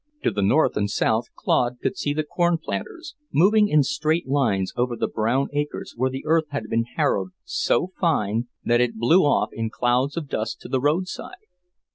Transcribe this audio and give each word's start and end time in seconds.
To 0.23 0.31
the 0.31 0.41
north 0.41 0.75
and 0.77 0.89
south 0.89 1.27
Claude 1.35 1.77
could 1.79 1.95
see 1.95 2.11
the 2.11 2.23
corn 2.23 2.57
planters, 2.57 3.13
moving 3.31 3.67
in 3.67 3.83
straight 3.83 4.27
lines 4.27 4.73
over 4.75 4.95
the 4.95 5.07
brown 5.07 5.49
acres 5.53 5.93
where 5.95 6.09
the 6.09 6.25
earth 6.25 6.45
had 6.49 6.69
been 6.71 6.85
harrowed 6.95 7.29
so 7.43 7.91
fine 8.01 8.47
that 8.63 8.81
it 8.81 8.97
blew 8.97 9.21
off 9.25 9.49
in 9.53 9.69
clouds 9.69 10.17
of 10.17 10.27
dust 10.27 10.59
to 10.61 10.67
the 10.69 10.81
roadside. 10.81 11.45